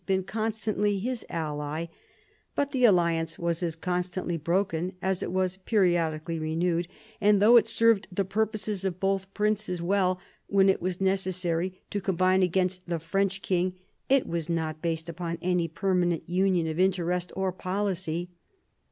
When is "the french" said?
12.89-13.43